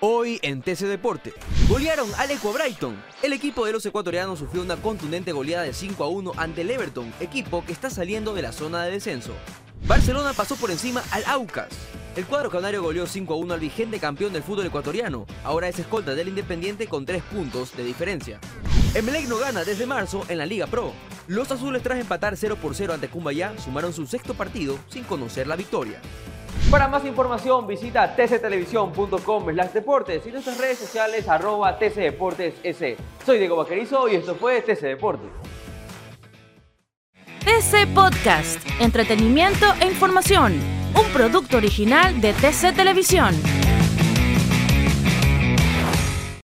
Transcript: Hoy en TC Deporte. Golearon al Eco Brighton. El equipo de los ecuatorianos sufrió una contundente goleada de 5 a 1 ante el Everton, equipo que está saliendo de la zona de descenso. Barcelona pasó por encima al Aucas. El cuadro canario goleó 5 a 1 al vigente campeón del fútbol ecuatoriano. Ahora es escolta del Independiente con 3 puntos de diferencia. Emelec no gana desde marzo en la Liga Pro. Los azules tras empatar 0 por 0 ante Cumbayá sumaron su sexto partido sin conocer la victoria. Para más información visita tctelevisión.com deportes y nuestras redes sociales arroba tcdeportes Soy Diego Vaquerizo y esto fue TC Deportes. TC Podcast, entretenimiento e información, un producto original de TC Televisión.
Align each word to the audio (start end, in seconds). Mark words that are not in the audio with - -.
Hoy 0.00 0.38
en 0.42 0.62
TC 0.62 0.82
Deporte. 0.82 1.32
Golearon 1.68 2.08
al 2.18 2.30
Eco 2.30 2.52
Brighton. 2.52 3.02
El 3.20 3.32
equipo 3.32 3.66
de 3.66 3.72
los 3.72 3.84
ecuatorianos 3.84 4.38
sufrió 4.38 4.62
una 4.62 4.76
contundente 4.76 5.32
goleada 5.32 5.64
de 5.64 5.74
5 5.74 6.04
a 6.04 6.08
1 6.08 6.32
ante 6.36 6.60
el 6.60 6.70
Everton, 6.70 7.12
equipo 7.18 7.64
que 7.64 7.72
está 7.72 7.90
saliendo 7.90 8.32
de 8.32 8.42
la 8.42 8.52
zona 8.52 8.84
de 8.84 8.92
descenso. 8.92 9.32
Barcelona 9.88 10.34
pasó 10.34 10.54
por 10.54 10.70
encima 10.70 11.02
al 11.10 11.24
Aucas. 11.26 11.70
El 12.14 12.26
cuadro 12.26 12.48
canario 12.48 12.80
goleó 12.80 13.08
5 13.08 13.34
a 13.34 13.36
1 13.38 13.54
al 13.54 13.58
vigente 13.58 13.98
campeón 13.98 14.32
del 14.32 14.44
fútbol 14.44 14.66
ecuatoriano. 14.66 15.26
Ahora 15.42 15.66
es 15.66 15.80
escolta 15.80 16.14
del 16.14 16.28
Independiente 16.28 16.86
con 16.86 17.04
3 17.04 17.20
puntos 17.24 17.76
de 17.76 17.82
diferencia. 17.82 18.38
Emelec 18.94 19.26
no 19.26 19.38
gana 19.38 19.64
desde 19.64 19.84
marzo 19.84 20.24
en 20.28 20.38
la 20.38 20.46
Liga 20.46 20.68
Pro. 20.68 20.92
Los 21.26 21.50
azules 21.50 21.82
tras 21.82 21.98
empatar 21.98 22.36
0 22.36 22.56
por 22.62 22.76
0 22.76 22.94
ante 22.94 23.08
Cumbayá 23.08 23.52
sumaron 23.58 23.92
su 23.92 24.06
sexto 24.06 24.34
partido 24.34 24.78
sin 24.88 25.02
conocer 25.02 25.48
la 25.48 25.56
victoria. 25.56 26.00
Para 26.70 26.86
más 26.88 27.04
información 27.04 27.66
visita 27.66 28.14
tctelevisión.com 28.14 29.46
deportes 29.72 30.26
y 30.26 30.30
nuestras 30.30 30.58
redes 30.58 30.78
sociales 30.78 31.28
arroba 31.28 31.78
tcdeportes 31.78 32.54
Soy 33.24 33.38
Diego 33.38 33.56
Vaquerizo 33.56 34.08
y 34.08 34.16
esto 34.16 34.34
fue 34.34 34.60
TC 34.60 34.82
Deportes. 34.82 35.30
TC 37.40 37.86
Podcast, 37.94 38.60
entretenimiento 38.78 39.66
e 39.80 39.86
información, 39.86 40.52
un 40.94 41.12
producto 41.14 41.56
original 41.56 42.20
de 42.20 42.34
TC 42.34 42.74
Televisión. 42.74 43.34